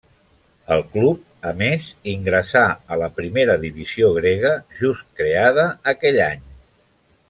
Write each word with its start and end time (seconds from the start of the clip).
El 0.75 0.79
club, 0.93 1.19
a 1.49 1.51
més, 1.59 1.89
ingressà 2.15 2.65
a 2.95 2.99
la 3.03 3.11
primera 3.21 3.61
divisió 3.69 4.13
grega, 4.19 4.57
just 4.83 5.09
creada 5.23 5.71
aquell 5.97 6.23
any. 6.35 6.49